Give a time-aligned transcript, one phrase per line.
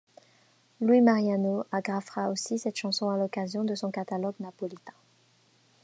[0.81, 4.95] Luis Mariano agrafera aussi cette chanson à l'occasion de son catalogue napolitain.